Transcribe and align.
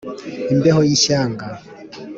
imbeho 0.53 0.81
y’ishyanga 0.87 1.47